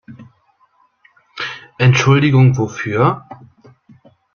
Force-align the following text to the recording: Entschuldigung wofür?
Entschuldigung 1.77 2.57
wofür? 2.57 3.23